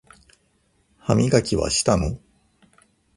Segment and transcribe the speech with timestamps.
[0.97, 2.17] 歯磨きはしたの？